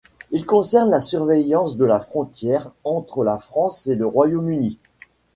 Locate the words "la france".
3.23-3.85